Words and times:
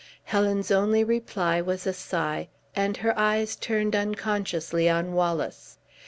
Helen's 0.23 0.71
only 0.71 1.03
reply 1.03 1.61
was 1.61 1.85
a 1.85 1.93
sigh, 1.93 2.47
and 2.75 2.97
her 2.97 3.13
eyes 3.19 3.55
turned 3.55 3.95
unconsciously 3.95 4.89
on 4.89 5.13
Wallace. 5.13 5.77